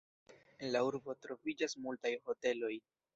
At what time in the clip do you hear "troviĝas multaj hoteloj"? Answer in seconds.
1.25-2.73